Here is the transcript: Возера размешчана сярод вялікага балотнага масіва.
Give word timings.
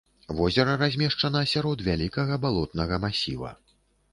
Возера 0.37 0.71
размешчана 0.83 1.43
сярод 1.53 1.83
вялікага 1.89 2.41
балотнага 2.47 2.95
масіва. 3.05 3.55